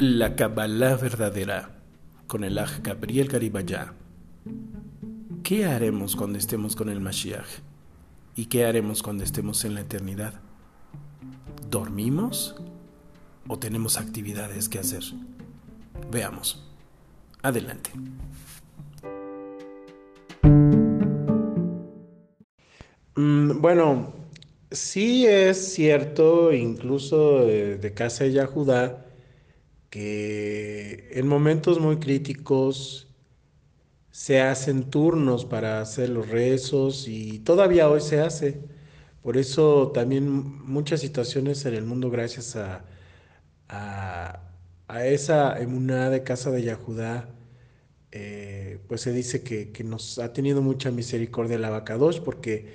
La 0.00 0.36
Kabbalah 0.36 0.94
verdadera 0.94 1.70
con 2.28 2.44
el 2.44 2.56
Aj 2.58 2.80
Gabriel 2.82 3.26
Garibaya. 3.26 3.94
¿Qué 5.42 5.64
haremos 5.66 6.14
cuando 6.14 6.38
estemos 6.38 6.76
con 6.76 6.88
el 6.88 7.00
Mashiach? 7.00 7.48
¿Y 8.36 8.46
qué 8.46 8.64
haremos 8.64 9.02
cuando 9.02 9.24
estemos 9.24 9.64
en 9.64 9.74
la 9.74 9.80
eternidad? 9.80 10.34
¿Dormimos? 11.68 12.54
¿O 13.48 13.58
tenemos 13.58 13.98
actividades 13.98 14.68
que 14.68 14.78
hacer? 14.78 15.02
Veamos. 16.12 16.64
Adelante. 17.42 17.90
Mm, 23.16 23.60
bueno, 23.60 24.12
sí 24.70 25.26
es 25.26 25.72
cierto, 25.72 26.52
incluso 26.52 27.46
de, 27.46 27.92
casa 27.96 28.22
de 28.22 28.32
Yahudá, 28.34 29.07
que 29.90 31.08
en 31.12 31.26
momentos 31.26 31.80
muy 31.80 31.98
críticos 31.98 33.08
se 34.10 34.40
hacen 34.40 34.90
turnos 34.90 35.44
para 35.44 35.80
hacer 35.80 36.08
los 36.10 36.28
rezos 36.28 37.06
y 37.08 37.38
todavía 37.40 37.88
hoy 37.88 38.00
se 38.00 38.20
hace. 38.20 38.60
Por 39.22 39.36
eso 39.36 39.92
también 39.92 40.28
muchas 40.66 41.00
situaciones 41.00 41.64
en 41.66 41.74
el 41.74 41.84
mundo, 41.84 42.10
gracias 42.10 42.56
a, 42.56 42.84
a, 43.68 44.40
esa 45.06 45.58
emuná 45.60 46.10
de 46.10 46.22
casa 46.24 46.50
de 46.50 46.62
Yahudá, 46.62 47.28
eh, 48.12 48.80
pues 48.88 49.02
se 49.02 49.12
dice 49.12 49.42
que, 49.42 49.70
que, 49.70 49.84
nos 49.84 50.18
ha 50.18 50.32
tenido 50.32 50.62
mucha 50.62 50.90
misericordia 50.90 51.56
el 51.56 51.64
abacadosh 51.64 52.20
porque 52.20 52.74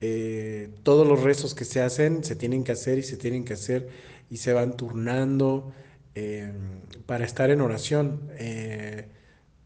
eh, 0.00 0.70
todos 0.82 1.06
los 1.06 1.22
rezos 1.22 1.54
que 1.54 1.64
se 1.66 1.82
hacen 1.82 2.24
se 2.24 2.34
tienen 2.34 2.64
que 2.64 2.72
hacer 2.72 2.98
y 2.98 3.02
se 3.02 3.16
tienen 3.18 3.44
que 3.44 3.52
hacer 3.54 3.88
y 4.30 4.38
se 4.38 4.52
van 4.54 4.76
turnando 4.76 5.72
eh, 6.14 6.52
para 7.06 7.24
estar 7.24 7.50
en 7.50 7.60
oración. 7.60 8.30
Eh, 8.38 9.08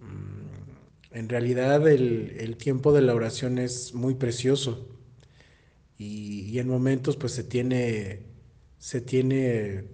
mm, 0.01 1.17
en 1.17 1.29
realidad 1.29 1.87
el, 1.89 2.57
tiempo 2.57 2.93
de 2.93 3.03
la 3.03 3.15
oración 3.15 3.59
es 3.59 3.95
muy 3.95 4.15
precioso 4.15 4.89
y, 5.99 6.59
en 6.59 6.69
momentos 6.69 7.17
pues 7.17 7.33
se 7.33 7.45
tiene, 7.45 8.23
se 8.79 9.01
tiene 9.01 9.85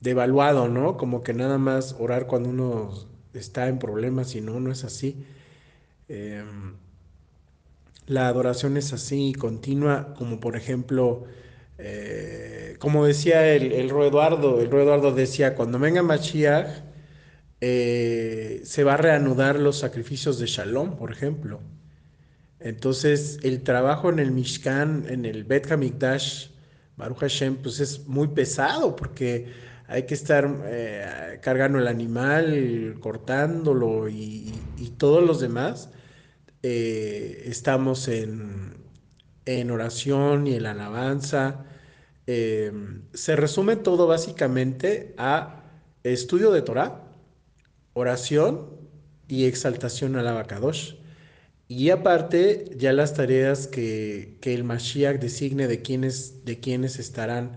devaluado, 0.00 0.68
¿no? 0.68 0.96
Como 0.96 1.22
que 1.22 1.34
nada 1.34 1.58
más 1.58 1.96
orar 1.98 2.26
cuando 2.26 2.50
uno 2.50 3.08
está 3.34 3.68
en 3.68 3.78
problemas 3.78 4.34
y 4.34 4.40
no, 4.40 4.60
no 4.60 4.72
es 4.72 4.84
así 4.84 5.24
la 8.08 8.26
adoración 8.26 8.76
es 8.76 8.92
así, 8.92 9.34
continua, 9.34 10.14
como 10.16 10.40
por 10.40 10.56
ejemplo, 10.56 11.24
eh, 11.78 12.76
como 12.80 13.06
decía 13.06 13.54
el, 13.54 13.72
el 13.72 13.90
Eduardo, 13.90 14.60
el 14.60 14.66
Eduardo 14.66 15.14
decía, 15.14 15.54
cuando 15.54 15.78
venga 15.78 16.02
Mashiach, 16.02 16.82
eh, 17.60 18.60
se 18.64 18.84
va 18.84 18.94
a 18.94 18.96
reanudar 18.96 19.58
los 19.58 19.78
sacrificios 19.78 20.38
de 20.38 20.46
Shalom, 20.46 20.96
por 20.96 21.12
ejemplo. 21.12 21.60
Entonces, 22.60 23.38
el 23.44 23.62
trabajo 23.62 24.10
en 24.10 24.18
el 24.18 24.32
Mishkan, 24.32 25.06
en 25.08 25.24
el 25.24 25.44
Bet 25.44 25.70
Hamikdash, 25.70 26.48
Baruch 26.96 27.18
Hashem, 27.18 27.56
pues 27.56 27.78
es 27.80 28.06
muy 28.08 28.28
pesado 28.28 28.96
porque 28.96 29.46
hay 29.86 30.04
que 30.04 30.14
estar 30.14 30.62
eh, 30.66 31.38
cargando 31.42 31.78
el 31.78 31.86
animal, 31.86 32.96
cortándolo 33.00 34.08
y, 34.08 34.52
todos 34.98 35.24
los 35.24 35.40
demás. 35.40 35.90
Estamos 36.62 38.08
en, 38.08 38.77
oración 39.70 40.46
y 40.46 40.54
en 40.54 40.62
la 40.64 40.72
alabanza. 40.72 41.64
Eh, 42.26 42.72
se 43.14 43.36
resume 43.36 43.76
todo 43.76 44.06
básicamente 44.06 45.14
a 45.18 45.64
estudio 46.02 46.50
de 46.52 46.62
Torah, 46.62 47.02
oración 47.94 48.70
y 49.28 49.44
exaltación 49.44 50.16
al 50.16 50.28
abacadosh. 50.28 50.94
Y 51.68 51.90
aparte, 51.90 52.70
ya 52.76 52.92
las 52.92 53.14
tareas 53.14 53.66
que, 53.66 54.38
el 54.42 54.64
Mashiach 54.64 55.18
designe 55.20 55.66
de 55.66 55.82
quienes, 55.82 56.44
de 56.44 56.60
quienes 56.60 56.98
estarán 56.98 57.56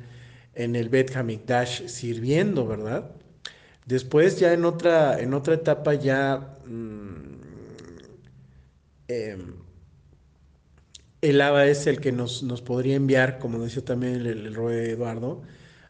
en 0.54 0.76
el 0.76 0.90
Bet 0.90 1.16
Hamikdash 1.16 1.88
sirviendo, 1.88 2.68
¿verdad? 2.68 3.12
Después, 3.86 4.40
ya 4.40 4.54
en 4.54 4.66
otra, 4.66 5.20
en 5.20 5.34
otra 5.34 5.56
etapa, 5.56 5.94
ya 5.94 6.58
mm, 6.66 7.22
Em, 9.12 9.56
el 11.22 11.42
ABA 11.42 11.68
es 11.68 11.88
el 11.88 12.00
que 12.00 12.12
nos, 12.12 12.42
podría 12.62 12.96
enviar, 12.96 13.40
como 13.40 13.60
decía 13.60 13.86
también 13.86 14.16
el, 14.16 14.28
el, 14.28 14.58
Eduardo, 14.58 15.42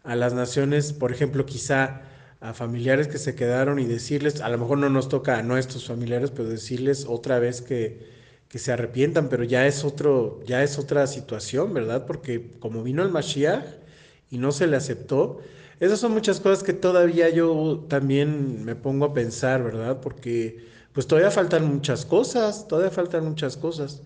a 0.04 0.16
las 0.16 0.34
naciones, 0.34 0.94
por 0.94 1.12
ejemplo, 1.12 1.46
quizá 1.46 2.02
a 2.42 2.54
familiares 2.54 3.08
que 3.08 3.18
se 3.18 3.36
quedaron 3.36 3.80
y 3.80 3.86
decirles, 3.86 4.42
a 4.42 4.50
lo 4.50 4.58
mejor 4.58 4.80
no 4.80 4.90
nos 4.90 5.10
toca 5.10 5.38
a 5.38 5.44
nuestros 5.44 5.88
familiares, 5.88 6.32
pero 6.32 6.50
decirles 6.50 7.06
otra 7.08 7.40
vez 7.40 7.62
que, 7.62 8.10
que 8.50 8.60
se 8.60 8.72
arrepientan, 8.72 9.30
pero 9.30 9.44
ya 9.44 9.68
es 9.68 9.86
otro, 9.86 10.42
ya 10.46 10.64
es 10.64 10.78
otra 10.80 11.08
situación, 11.08 11.74
¿verdad? 11.74 12.06
Porque 12.06 12.52
como 12.60 12.84
vino 12.84 13.04
el 13.04 13.10
Mashiach 13.10 13.66
y 14.30 14.38
no 14.38 14.52
se 14.52 14.68
le 14.68 14.76
aceptó, 14.76 15.42
esas 15.80 16.00
son 16.00 16.12
muchas 16.14 16.40
cosas 16.40 16.64
que 16.64 16.74
todavía 16.74 17.30
yo 17.30 17.86
también 17.90 18.66
me 18.66 18.76
pongo 18.76 19.06
a 19.06 19.14
pensar, 19.14 19.64
¿verdad? 19.64 20.02
Porque 20.02 20.66
pues 20.94 21.08
todavía 21.08 21.32
faltan 21.32 21.74
muchas 21.74 22.06
cosas, 22.06 22.68
todavía 22.68 22.92
faltan 22.92 23.26
muchas 23.26 23.56
cosas. 23.58 24.02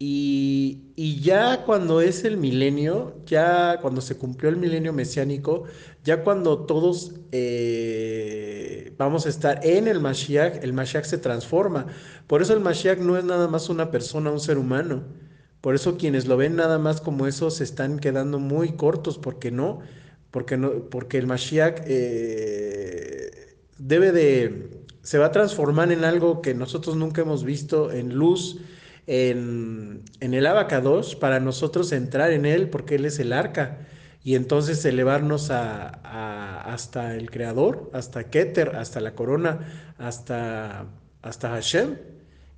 Y, 0.00 1.20
ya 1.20 1.64
cuando 1.64 2.00
es 2.00 2.24
el 2.24 2.36
milenio, 2.36 3.16
ya 3.26 3.78
cuando 3.80 4.00
se 4.00 4.16
cumplió 4.16 4.48
el 4.50 4.56
milenio 4.56 4.92
mesiánico, 4.92 5.64
ya 6.04 6.22
cuando 6.22 6.66
todos 6.66 7.14
eh, 7.32 8.94
vamos 8.96 9.26
a 9.26 9.28
estar 9.28 9.60
en 9.64 9.88
el 9.88 10.00
Mashiach, 10.00 10.62
el 10.62 10.72
Mashiach 10.72 11.04
se 11.04 11.18
transforma. 11.18 11.86
Por 12.28 12.42
eso 12.42 12.54
el 12.54 12.60
Mashiach 12.60 12.98
no 12.98 13.16
es 13.16 13.24
nada 13.24 13.48
más 13.48 13.68
una 13.68 13.90
persona, 13.90 14.30
un 14.30 14.40
ser 14.40 14.58
humano. 14.58 15.02
Por 15.60 15.74
eso 15.74 15.96
quienes 15.96 16.26
lo 16.26 16.36
ven 16.36 16.54
nada 16.54 16.78
más 16.78 17.00
como 17.00 17.26
eso 17.26 17.50
se 17.50 17.64
están 17.64 17.98
quedando 17.98 18.38
muy 18.38 18.76
cortos, 18.76 19.18
porque 19.18 19.50
no, 19.50 19.80
porque 20.30 20.56
no, 20.56 20.70
porque 20.90 21.18
el 21.18 21.26
Mashiach 21.26 21.82
eh, 21.86 23.56
debe 23.78 24.12
de 24.12 24.84
se 25.02 25.18
va 25.18 25.26
a 25.26 25.32
transformar 25.32 25.90
en 25.90 26.04
algo 26.04 26.42
que 26.42 26.54
nosotros 26.54 26.96
nunca 26.96 27.22
hemos 27.22 27.42
visto, 27.42 27.90
en 27.90 28.14
luz, 28.14 28.60
en, 29.08 30.04
el 30.20 30.46
abacados, 30.46 31.16
para 31.16 31.40
nosotros 31.40 31.90
entrar 31.90 32.30
en 32.30 32.46
él, 32.46 32.70
porque 32.70 32.94
él 32.94 33.04
es 33.04 33.18
el 33.18 33.32
arca, 33.32 33.86
y 34.22 34.36
entonces 34.36 34.84
elevarnos 34.84 35.50
a, 35.50 36.60
hasta 36.62 37.16
el 37.16 37.30
Creador, 37.30 37.90
hasta 37.92 38.30
Keter, 38.30 38.76
hasta 38.76 39.00
la 39.00 39.14
corona, 39.14 39.94
hasta, 39.98 40.86
hasta 41.22 41.48
Hashem. 41.48 41.96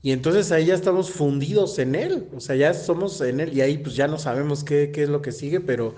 Y 0.03 0.13
entonces 0.13 0.51
ahí 0.51 0.67
ya 0.67 0.75
estamos 0.75 1.11
fundidos 1.11 1.79
en 1.79 1.95
él, 1.95 2.29
o 2.35 2.41
sea, 2.41 2.57
ya 2.57 2.75
somos 2.75 3.21
en 3.21 3.41
él 3.41 3.57
y 3.57 3.61
ahí 3.61 3.79
pues 3.79 3.95
ya 3.97 4.09
no 4.09 4.19
sabemos 4.19 4.65
qué, 4.65 4.91
qué 4.93 5.05
es 5.05 5.09
lo 5.09 5.23
que 5.23 5.33
sigue, 5.33 5.61
pero 5.61 5.95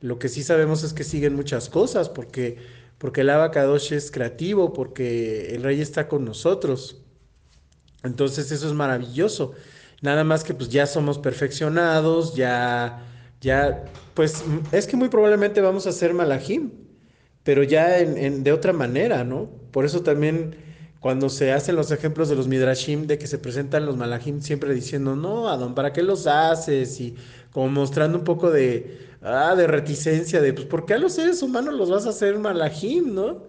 lo 0.00 0.18
que 0.18 0.28
sí 0.28 0.42
sabemos 0.42 0.82
es 0.84 0.92
que 0.92 1.04
siguen 1.04 1.34
muchas 1.34 1.68
cosas, 1.68 2.08
porque 2.08 2.58
porque 2.98 3.20
el 3.20 3.30
Abacadosh 3.30 3.92
es 3.92 4.10
creativo, 4.10 4.72
porque 4.72 5.54
el 5.54 5.62
rey 5.62 5.80
está 5.80 6.08
con 6.08 6.24
nosotros. 6.24 6.96
Entonces 8.02 8.50
eso 8.52 8.66
es 8.66 8.72
maravilloso. 8.72 9.52
Nada 10.02 10.24
más 10.24 10.44
que 10.44 10.54
pues 10.54 10.68
ya 10.68 10.86
somos 10.86 11.18
perfeccionados, 11.18 12.34
ya, 12.34 13.02
ya, 13.40 13.84
pues 14.14 14.44
es 14.72 14.86
que 14.86 14.96
muy 14.96 15.08
probablemente 15.08 15.60
vamos 15.60 15.86
a 15.86 15.92
ser 15.92 16.14
malajim, 16.14 16.70
pero 17.42 17.62
ya 17.62 17.98
en, 17.98 18.44
de 18.44 18.52
otra 18.52 18.72
manera, 18.72 19.24
¿no? 19.24 19.48
Por 19.70 19.84
eso 19.84 20.02
también 20.02 20.56
cuando 21.00 21.28
se 21.28 21.52
hacen 21.52 21.76
los 21.76 21.90
ejemplos 21.92 22.28
de 22.28 22.34
los 22.36 22.48
midrashim, 22.48 23.06
de 23.06 23.18
que 23.18 23.26
se 23.26 23.38
presentan 23.38 23.86
los 23.86 23.96
malajim 23.96 24.40
siempre 24.42 24.74
diciendo, 24.74 25.14
no, 25.16 25.48
Adón, 25.48 25.74
¿para 25.74 25.92
qué 25.92 26.02
los 26.02 26.26
haces? 26.26 27.00
Y 27.00 27.14
como 27.52 27.68
mostrando 27.68 28.18
un 28.18 28.24
poco 28.24 28.50
de, 28.50 28.98
ah, 29.22 29.54
de 29.56 29.66
reticencia, 29.66 30.40
de, 30.40 30.52
pues, 30.52 30.66
¿por 30.66 30.84
qué 30.84 30.94
a 30.94 30.98
los 30.98 31.14
seres 31.14 31.42
humanos 31.42 31.74
los 31.74 31.90
vas 31.90 32.06
a 32.06 32.10
hacer 32.10 32.38
malajim, 32.38 33.14
no? 33.14 33.46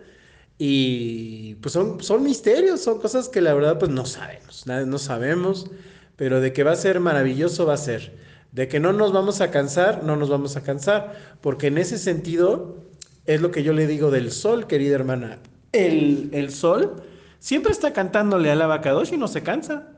Y 0.57 1.55
pues 1.55 1.73
son, 1.73 2.01
son 2.03 2.23
misterios, 2.23 2.81
son 2.81 2.99
cosas 2.99 3.29
que 3.29 3.41
la 3.41 3.53
verdad 3.53 3.77
pues 3.77 3.91
no 3.91 4.05
sabemos, 4.05 4.65
no 4.65 4.97
sabemos, 4.97 5.69
pero 6.17 6.41
de 6.41 6.51
que 6.51 6.63
va 6.63 6.71
a 6.71 6.75
ser 6.75 6.99
maravilloso 6.99 7.65
va 7.65 7.75
a 7.75 7.77
ser. 7.77 8.17
De 8.51 8.67
que 8.67 8.81
no 8.81 8.91
nos 8.91 9.13
vamos 9.13 9.39
a 9.39 9.51
cansar, 9.51 10.03
no 10.03 10.17
nos 10.17 10.29
vamos 10.29 10.57
a 10.57 10.63
cansar, 10.63 11.37
porque 11.39 11.67
en 11.67 11.77
ese 11.77 11.97
sentido 11.97 12.83
es 13.25 13.39
lo 13.39 13.51
que 13.51 13.63
yo 13.63 13.71
le 13.71 13.87
digo 13.87 14.11
del 14.11 14.31
sol, 14.31 14.67
querida 14.67 14.95
hermana. 14.95 15.39
El, 15.71 16.29
el 16.33 16.51
sol 16.51 17.03
siempre 17.39 17.71
está 17.71 17.93
cantándole 17.93 18.51
al 18.51 18.61
abacadosh 18.61 19.13
y 19.13 19.17
no 19.17 19.27
se 19.27 19.43
cansa. 19.43 19.89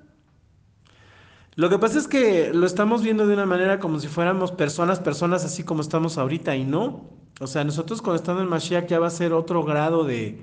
Lo 1.55 1.69
que 1.69 1.79
pasa 1.79 1.99
es 1.99 2.07
que 2.07 2.53
lo 2.53 2.65
estamos 2.65 3.01
viendo 3.01 3.27
de 3.27 3.33
una 3.33 3.45
manera 3.45 3.79
como 3.79 3.99
si 3.99 4.07
fuéramos 4.07 4.51
personas, 4.51 4.99
personas 4.99 5.45
así 5.45 5.63
como 5.63 5.81
estamos 5.81 6.17
ahorita 6.17 6.55
y 6.55 6.63
no. 6.63 7.09
O 7.39 7.47
sea, 7.47 7.63
nosotros 7.63 8.01
cuando 8.01 8.17
estamos 8.17 8.43
en 8.43 8.49
Mashiach 8.49 8.87
ya 8.87 8.99
va 8.99 9.07
a 9.07 9.11
ser 9.11 9.31
otro 9.31 9.63
grado 9.63 10.03
de, 10.03 10.41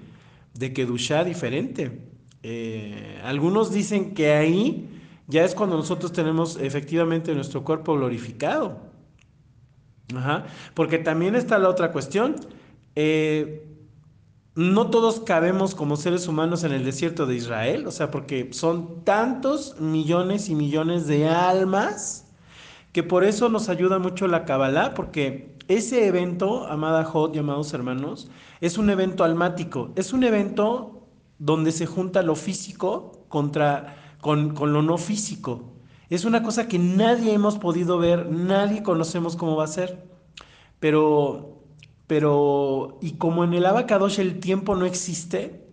de 0.54 0.72
Kedushá 0.72 1.24
diferente. 1.24 2.00
Eh, 2.42 3.20
algunos 3.24 3.72
dicen 3.72 4.14
que 4.14 4.32
ahí 4.32 4.95
ya 5.28 5.44
es 5.44 5.54
cuando 5.54 5.76
nosotros 5.76 6.12
tenemos 6.12 6.56
efectivamente 6.56 7.34
nuestro 7.34 7.64
cuerpo 7.64 7.94
glorificado. 7.94 8.78
Ajá. 10.14 10.46
Porque 10.74 10.98
también 10.98 11.34
está 11.34 11.58
la 11.58 11.68
otra 11.68 11.92
cuestión. 11.92 12.36
Eh, 12.94 13.66
no 14.54 14.88
todos 14.88 15.20
cabemos 15.20 15.74
como 15.74 15.96
seres 15.96 16.28
humanos 16.28 16.64
en 16.64 16.72
el 16.72 16.84
desierto 16.84 17.26
de 17.26 17.34
Israel, 17.34 17.86
o 17.86 17.90
sea, 17.90 18.10
porque 18.10 18.48
son 18.52 19.04
tantos 19.04 19.78
millones 19.80 20.48
y 20.48 20.54
millones 20.54 21.06
de 21.06 21.28
almas 21.28 22.26
que 22.92 23.02
por 23.02 23.24
eso 23.24 23.50
nos 23.50 23.68
ayuda 23.68 23.98
mucho 23.98 24.26
la 24.26 24.46
Kabbalah, 24.46 24.94
porque 24.94 25.54
ese 25.68 26.06
evento, 26.06 26.66
amada 26.66 27.04
Jod 27.04 27.34
y 27.34 27.38
amados 27.38 27.74
hermanos, 27.74 28.30
es 28.62 28.78
un 28.78 28.88
evento 28.88 29.24
almático, 29.24 29.92
es 29.96 30.14
un 30.14 30.24
evento 30.24 31.06
donde 31.38 31.72
se 31.72 31.84
junta 31.84 32.22
lo 32.22 32.34
físico 32.34 33.26
contra, 33.28 34.05
con, 34.20 34.54
con 34.54 34.72
lo 34.72 34.82
no 34.82 34.98
físico. 34.98 35.72
Es 36.10 36.24
una 36.24 36.42
cosa 36.42 36.68
que 36.68 36.78
nadie 36.78 37.32
hemos 37.32 37.58
podido 37.58 37.98
ver, 37.98 38.30
nadie 38.30 38.82
conocemos 38.82 39.36
cómo 39.36 39.56
va 39.56 39.64
a 39.64 39.68
ser. 39.68 40.04
Pero, 40.78 41.62
pero, 42.06 42.98
y 43.00 43.12
como 43.12 43.44
en 43.44 43.54
el 43.54 43.66
abacadosh 43.66 44.20
el 44.20 44.40
tiempo 44.40 44.76
no 44.76 44.86
existe, 44.86 45.66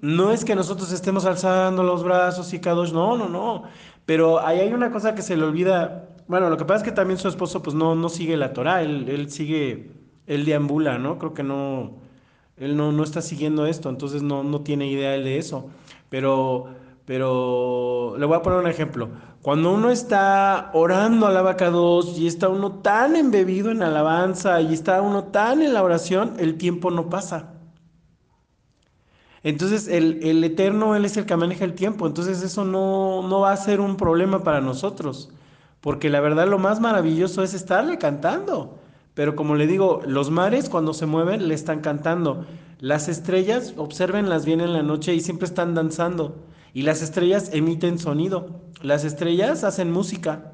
no 0.00 0.32
es 0.32 0.44
que 0.44 0.54
nosotros 0.54 0.92
estemos 0.92 1.24
alzando 1.24 1.82
los 1.82 2.04
brazos 2.04 2.52
y 2.52 2.60
Kadosh, 2.60 2.92
no, 2.92 3.16
no, 3.16 3.28
no. 3.28 3.64
Pero 4.06 4.40
ahí 4.40 4.60
hay 4.60 4.72
una 4.72 4.90
cosa 4.90 5.14
que 5.14 5.22
se 5.22 5.36
le 5.36 5.44
olvida 5.44 6.14
bueno, 6.26 6.48
lo 6.48 6.56
que 6.56 6.64
pasa 6.64 6.78
es 6.78 6.84
que 6.84 6.92
también 6.92 7.18
su 7.18 7.28
esposo 7.28 7.62
pues 7.62 7.74
no, 7.74 7.94
no 7.94 8.08
sigue 8.08 8.36
la 8.36 8.52
Torah, 8.52 8.82
él, 8.82 9.08
él 9.08 9.30
sigue, 9.30 9.90
él 10.26 10.44
deambula, 10.44 10.98
¿no? 10.98 11.18
Creo 11.18 11.34
que 11.34 11.42
no, 11.42 11.98
él 12.56 12.76
no, 12.76 12.92
no 12.92 13.02
está 13.04 13.20
siguiendo 13.20 13.66
esto, 13.66 13.90
entonces 13.90 14.22
no, 14.22 14.42
no 14.42 14.62
tiene 14.62 14.86
idea 14.86 15.10
de 15.10 15.38
eso. 15.38 15.68
Pero, 16.08 16.66
pero 17.06 18.16
le 18.18 18.26
voy 18.26 18.36
a 18.36 18.42
poner 18.42 18.58
un 18.60 18.68
ejemplo. 18.68 19.08
Cuando 19.42 19.72
uno 19.72 19.90
está 19.90 20.70
orando 20.72 21.26
al 21.26 21.36
abacados 21.36 22.18
y 22.18 22.26
está 22.26 22.48
uno 22.48 22.72
tan 22.80 23.16
embebido 23.16 23.70
en 23.70 23.82
alabanza 23.82 24.60
y 24.60 24.72
está 24.72 25.02
uno 25.02 25.24
tan 25.24 25.62
en 25.62 25.74
la 25.74 25.82
oración, 25.82 26.34
el 26.38 26.56
tiempo 26.56 26.90
no 26.90 27.10
pasa. 27.10 27.52
Entonces 29.42 29.88
el, 29.88 30.20
el 30.22 30.42
Eterno, 30.42 30.96
Él 30.96 31.04
es 31.04 31.16
el 31.16 31.26
que 31.26 31.36
maneja 31.36 31.64
el 31.64 31.74
tiempo, 31.74 32.06
entonces 32.06 32.42
eso 32.42 32.64
no, 32.64 33.26
no 33.28 33.40
va 33.40 33.52
a 33.52 33.56
ser 33.56 33.80
un 33.80 33.96
problema 33.96 34.42
para 34.42 34.60
nosotros 34.62 35.30
porque 35.84 36.08
la 36.08 36.20
verdad 36.20 36.48
lo 36.48 36.58
más 36.58 36.80
maravilloso 36.80 37.42
es 37.42 37.52
estarle 37.52 37.98
cantando. 37.98 38.78
Pero 39.12 39.36
como 39.36 39.54
le 39.54 39.66
digo, 39.66 40.00
los 40.06 40.30
mares 40.30 40.70
cuando 40.70 40.94
se 40.94 41.04
mueven 41.04 41.46
le 41.46 41.52
están 41.52 41.82
cantando. 41.82 42.46
Las 42.80 43.10
estrellas, 43.10 43.74
observenlas 43.76 44.46
bien 44.46 44.62
en 44.62 44.72
la 44.72 44.82
noche 44.82 45.14
y 45.14 45.20
siempre 45.20 45.46
están 45.46 45.74
danzando. 45.74 46.36
Y 46.74 46.82
las 46.82 47.00
estrellas 47.00 47.50
emiten 47.54 47.98
sonido. 47.98 48.60
Las 48.82 49.04
estrellas 49.04 49.64
hacen 49.64 49.90
música. 49.92 50.50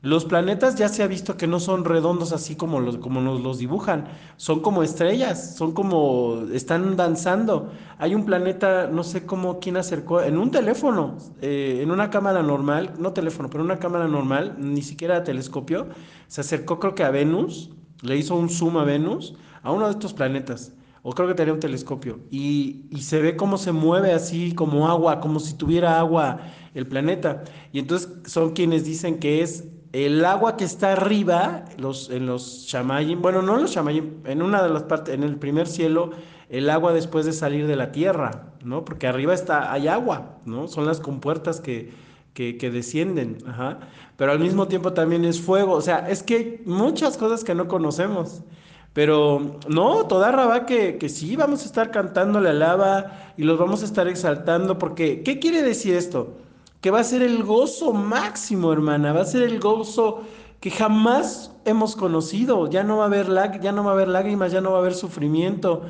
Los 0.00 0.24
planetas 0.24 0.74
ya 0.74 0.88
se 0.88 1.04
ha 1.04 1.06
visto 1.06 1.36
que 1.36 1.46
no 1.46 1.60
son 1.60 1.84
redondos 1.84 2.32
así 2.32 2.56
como, 2.56 2.80
los, 2.80 2.96
como 2.96 3.20
nos 3.20 3.40
los 3.40 3.58
dibujan, 3.58 4.08
son 4.36 4.58
como 4.58 4.82
estrellas, 4.82 5.54
son 5.54 5.70
como, 5.70 6.42
están 6.52 6.96
danzando. 6.96 7.70
Hay 7.98 8.16
un 8.16 8.24
planeta, 8.24 8.88
no 8.88 9.04
sé 9.04 9.24
cómo, 9.26 9.60
quién 9.60 9.76
acercó, 9.76 10.20
en 10.20 10.38
un 10.38 10.50
teléfono, 10.50 11.18
eh, 11.40 11.78
en 11.82 11.92
una 11.92 12.10
cámara 12.10 12.42
normal, 12.42 12.94
no 12.98 13.12
teléfono, 13.12 13.48
pero 13.48 13.62
una 13.62 13.78
cámara 13.78 14.08
normal, 14.08 14.56
ni 14.58 14.82
siquiera 14.82 15.22
telescopio, 15.22 15.86
se 16.26 16.40
acercó 16.40 16.80
creo 16.80 16.96
que 16.96 17.04
a 17.04 17.10
Venus, 17.10 17.70
le 18.00 18.16
hizo 18.16 18.34
un 18.34 18.50
zoom 18.50 18.78
a 18.78 18.84
Venus, 18.84 19.36
a 19.62 19.70
uno 19.70 19.84
de 19.84 19.92
estos 19.92 20.14
planetas, 20.14 20.72
o 21.02 21.12
creo 21.12 21.28
que 21.28 21.34
tenía 21.34 21.52
un 21.52 21.60
telescopio, 21.60 22.20
y, 22.30 22.86
y 22.90 23.02
se 23.02 23.20
ve 23.20 23.36
cómo 23.36 23.58
se 23.58 23.72
mueve 23.72 24.12
así 24.12 24.54
como 24.54 24.88
agua, 24.88 25.20
como 25.20 25.40
si 25.40 25.54
tuviera 25.54 25.98
agua 25.98 26.40
el 26.74 26.86
planeta. 26.86 27.42
Y 27.72 27.80
entonces 27.80 28.08
son 28.26 28.52
quienes 28.52 28.84
dicen 28.84 29.18
que 29.18 29.42
es 29.42 29.64
el 29.92 30.24
agua 30.24 30.56
que 30.56 30.64
está 30.64 30.92
arriba, 30.92 31.64
los, 31.76 32.08
en 32.08 32.26
los 32.26 32.64
Shamayim, 32.66 33.20
bueno, 33.20 33.42
no 33.42 33.56
los 33.56 33.72
Shamayim, 33.72 34.22
en 34.24 34.42
una 34.42 34.62
de 34.62 34.70
las 34.70 34.84
partes, 34.84 35.14
en 35.14 35.22
el 35.22 35.36
primer 35.36 35.66
cielo, 35.66 36.10
el 36.48 36.70
agua 36.70 36.92
después 36.92 37.26
de 37.26 37.32
salir 37.32 37.66
de 37.66 37.76
la 37.76 37.92
tierra, 37.92 38.54
¿no? 38.64 38.84
Porque 38.84 39.06
arriba 39.06 39.34
está, 39.34 39.72
hay 39.72 39.88
agua, 39.88 40.38
¿no? 40.44 40.68
Son 40.68 40.86
las 40.86 41.00
compuertas 41.00 41.60
que, 41.60 41.92
que, 42.32 42.56
que 42.56 42.70
descienden, 42.70 43.38
ajá. 43.46 43.80
Pero 44.16 44.32
al 44.32 44.38
mismo 44.38 44.68
tiempo 44.68 44.92
también 44.92 45.24
es 45.24 45.40
fuego, 45.40 45.72
o 45.72 45.80
sea, 45.80 46.08
es 46.08 46.22
que 46.22 46.36
hay 46.36 46.62
muchas 46.64 47.16
cosas 47.16 47.44
que 47.44 47.54
no 47.54 47.68
conocemos. 47.68 48.42
Pero 48.92 49.58
no, 49.68 50.06
toda 50.06 50.30
raba 50.32 50.66
que, 50.66 50.98
que 50.98 51.08
sí, 51.08 51.36
vamos 51.36 51.62
a 51.62 51.66
estar 51.66 51.90
cantando 51.90 52.40
la 52.40 52.52
lava 52.52 53.32
y 53.36 53.44
los 53.44 53.58
vamos 53.58 53.82
a 53.82 53.86
estar 53.86 54.06
exaltando, 54.06 54.78
porque, 54.78 55.22
¿qué 55.22 55.38
quiere 55.38 55.62
decir 55.62 55.94
esto? 55.94 56.36
que 56.82 56.90
va 56.90 57.00
a 57.00 57.04
ser 57.04 57.22
el 57.22 57.44
gozo 57.44 57.92
máximo, 57.92 58.72
hermana, 58.72 59.12
va 59.12 59.22
a 59.22 59.24
ser 59.24 59.44
el 59.44 59.60
gozo 59.60 60.22
que 60.60 60.70
jamás 60.70 61.52
hemos 61.64 61.94
conocido. 61.94 62.68
Ya 62.68 62.82
no 62.82 62.98
va 62.98 63.04
a 63.04 63.06
haber 63.06 63.28
lágrimas, 63.28 64.52
ya 64.52 64.60
no 64.60 64.72
va 64.72 64.78
a 64.78 64.80
haber 64.80 64.94
sufrimiento, 64.94 65.82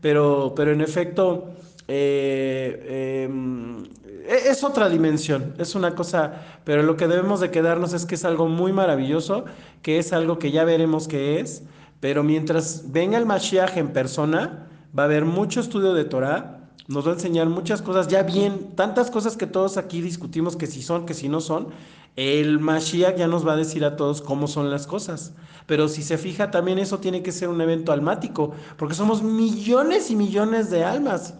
pero, 0.00 0.52
pero 0.56 0.72
en 0.72 0.80
efecto 0.80 1.50
eh, 1.86 3.26
em, 3.28 3.84
e, 4.26 4.50
es 4.50 4.64
otra 4.64 4.88
dimensión, 4.88 5.54
es 5.56 5.76
una 5.76 5.94
cosa, 5.94 6.42
pero 6.64 6.82
lo 6.82 6.96
que 6.96 7.06
debemos 7.06 7.38
de 7.38 7.52
quedarnos 7.52 7.92
es 7.92 8.04
que 8.04 8.16
es 8.16 8.24
algo 8.24 8.48
muy 8.48 8.72
maravilloso, 8.72 9.44
que 9.82 9.98
es 9.98 10.12
algo 10.12 10.40
que 10.40 10.50
ya 10.50 10.64
veremos 10.64 11.06
qué 11.06 11.38
es, 11.38 11.62
pero 12.00 12.24
mientras 12.24 12.90
venga 12.90 13.18
el 13.18 13.26
Mashiach 13.26 13.76
en 13.76 13.92
persona, 13.92 14.68
va 14.98 15.04
a 15.04 15.06
haber 15.06 15.24
mucho 15.24 15.60
estudio 15.60 15.94
de 15.94 16.04
Torah, 16.04 16.70
nos 16.88 17.06
va 17.06 17.12
a 17.12 17.14
enseñar 17.14 17.48
muchas 17.48 17.82
cosas, 17.82 18.08
ya 18.08 18.22
bien, 18.22 18.74
tantas 18.74 19.10
cosas 19.10 19.36
que 19.36 19.46
todos 19.46 19.76
aquí 19.76 20.00
discutimos 20.00 20.56
que 20.56 20.66
si 20.66 20.82
son, 20.82 21.06
que 21.06 21.14
si 21.14 21.28
no 21.28 21.40
son, 21.40 21.68
el 22.16 22.58
Mashiach 22.58 23.16
ya 23.16 23.28
nos 23.28 23.46
va 23.46 23.52
a 23.52 23.56
decir 23.56 23.84
a 23.84 23.96
todos 23.96 24.22
cómo 24.22 24.48
son 24.48 24.70
las 24.70 24.86
cosas. 24.86 25.32
Pero 25.66 25.88
si 25.88 26.02
se 26.02 26.18
fija, 26.18 26.50
también 26.50 26.78
eso 26.78 26.98
tiene 26.98 27.22
que 27.22 27.30
ser 27.30 27.48
un 27.48 27.60
evento 27.60 27.92
almático, 27.92 28.52
porque 28.76 28.94
somos 28.94 29.22
millones 29.22 30.10
y 30.10 30.16
millones 30.16 30.70
de 30.70 30.82
almas. 30.82 31.34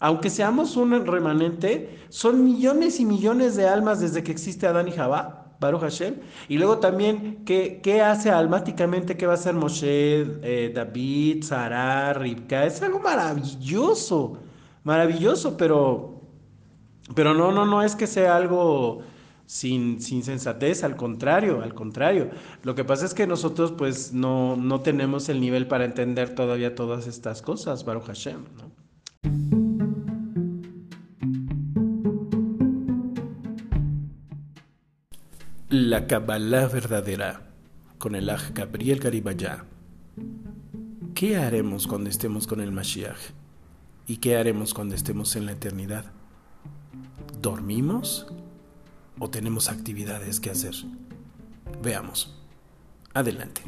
Aunque 0.00 0.30
seamos 0.30 0.76
un 0.76 1.06
remanente, 1.06 1.98
son 2.08 2.44
millones 2.44 2.98
y 3.00 3.04
millones 3.04 3.56
de 3.56 3.68
almas 3.68 4.00
desde 4.00 4.22
que 4.22 4.32
existe 4.32 4.66
Adán 4.66 4.88
y 4.88 4.92
Jabá, 4.92 5.43
Baruch 5.60 5.82
Hashem. 5.82 6.16
Y 6.48 6.58
luego 6.58 6.78
también, 6.78 7.44
¿qué, 7.44 7.80
qué 7.82 8.02
hace 8.02 8.30
almáticamente? 8.30 9.16
¿Qué 9.16 9.26
va 9.26 9.32
a 9.32 9.36
hacer 9.36 9.54
Moshe, 9.54 10.26
eh, 10.42 10.72
David, 10.74 11.44
Sarah, 11.44 12.12
Ribka? 12.12 12.64
Es 12.64 12.82
algo 12.82 13.00
maravilloso 13.00 14.38
maravilloso, 14.84 15.56
pero, 15.56 16.20
pero 17.14 17.34
no, 17.34 17.50
no, 17.50 17.66
no 17.66 17.82
es 17.82 17.96
que 17.96 18.06
sea 18.06 18.36
algo 18.36 19.02
sin, 19.46 20.00
sin 20.00 20.22
sensatez, 20.22 20.84
al 20.84 20.96
contrario, 20.96 21.62
al 21.62 21.74
contrario. 21.74 22.30
Lo 22.62 22.74
que 22.74 22.84
pasa 22.84 23.06
es 23.06 23.14
que 23.14 23.26
nosotros 23.26 23.72
pues 23.72 24.12
no, 24.12 24.56
no 24.56 24.80
tenemos 24.80 25.28
el 25.28 25.40
nivel 25.40 25.66
para 25.66 25.84
entender 25.84 26.34
todavía 26.34 26.74
todas 26.74 27.06
estas 27.06 27.42
cosas, 27.42 27.84
Baruch 27.84 28.06
Hashem, 28.06 28.44
¿no? 28.56 28.73
La 35.94 36.08
Kabbalah 36.08 36.66
verdadera 36.66 37.40
con 37.98 38.16
el 38.16 38.28
Aj 38.28 38.50
Gabriel 38.52 38.98
Garibaya. 38.98 39.64
¿Qué 41.14 41.36
haremos 41.36 41.86
cuando 41.86 42.10
estemos 42.10 42.48
con 42.48 42.60
el 42.60 42.72
Mashiach? 42.72 43.30
¿Y 44.08 44.16
qué 44.16 44.36
haremos 44.36 44.74
cuando 44.74 44.96
estemos 44.96 45.36
en 45.36 45.46
la 45.46 45.52
eternidad? 45.52 46.06
¿Dormimos? 47.40 48.26
¿O 49.20 49.30
tenemos 49.30 49.68
actividades 49.68 50.40
que 50.40 50.50
hacer? 50.50 50.74
Veamos. 51.80 52.42
Adelante. 53.12 53.62